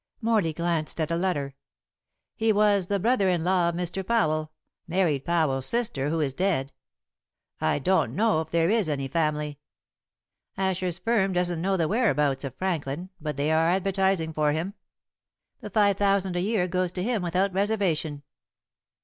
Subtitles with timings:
[0.19, 1.53] Morley glanced at a letter.
[2.35, 4.03] "He was the brother in law of Mr.
[4.03, 4.51] Powell
[4.87, 6.73] married Powell's sister who is dead.
[7.59, 9.59] I don't know if there is any family.
[10.57, 14.73] Asher's firm doesn't know the whereabouts of Franklin, but they are advertising for him.
[15.59, 18.23] The five thousand a year goes to him without reservation."